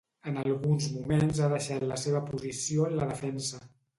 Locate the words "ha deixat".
1.47-1.85